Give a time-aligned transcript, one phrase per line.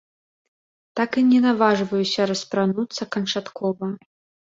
[0.99, 3.97] Так і не наважваюся распрануцца канчаткова.